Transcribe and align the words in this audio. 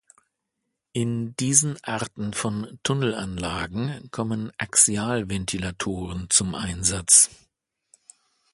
In 0.93 1.35
diesen 1.35 1.77
Arten 1.83 2.33
von 2.33 2.79
Tunnelanlagen 2.81 4.09
kommen 4.09 4.51
Axial-Ventilatoren 4.57 6.27
zum 6.31 6.55
Einsatz. 6.55 7.29